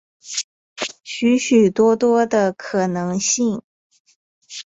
[1.03, 3.61] 许许多多的可能性